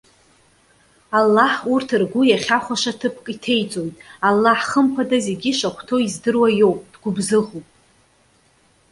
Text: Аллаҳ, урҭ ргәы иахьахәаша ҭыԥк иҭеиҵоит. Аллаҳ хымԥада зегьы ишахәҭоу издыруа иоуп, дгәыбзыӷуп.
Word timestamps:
Аллаҳ, 1.17 1.53
урҭ 1.73 1.89
ргәы 2.01 2.21
иахьахәаша 2.27 2.93
ҭыԥк 2.99 3.25
иҭеиҵоит. 3.33 3.95
Аллаҳ 4.27 4.59
хымԥада 4.69 5.17
зегьы 5.27 5.49
ишахәҭоу 5.51 5.99
издыруа 6.05 6.49
иоуп, 6.59 6.81
дгәыбзыӷуп. 6.93 7.67